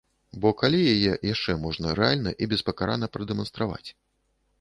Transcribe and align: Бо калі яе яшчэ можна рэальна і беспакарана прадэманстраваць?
Бо 0.43 0.51
калі 0.61 0.77
яе 0.93 1.11
яшчэ 1.33 1.55
можна 1.65 1.93
рэальна 1.99 2.31
і 2.45 2.47
беспакарана 2.55 3.11
прадэманстраваць? 3.19 3.89